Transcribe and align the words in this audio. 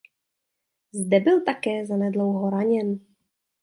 Zde 0.93 1.19
byl 1.19 1.41
také 1.45 1.85
za 1.85 1.97
nedlouho 1.97 2.49
raněn. 2.49 2.99